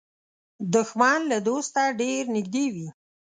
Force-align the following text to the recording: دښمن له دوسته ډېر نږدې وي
دښمن 0.73 1.19
له 1.31 1.37
دوسته 1.47 1.81
ډېر 2.01 2.21
نږدې 2.35 2.65
وي 2.73 2.87